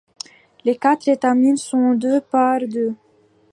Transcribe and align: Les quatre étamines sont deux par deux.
Les 0.65 0.77
quatre 0.77 1.09
étamines 1.09 1.57
sont 1.57 1.93
deux 1.93 2.21
par 2.21 2.57
deux. 2.67 2.95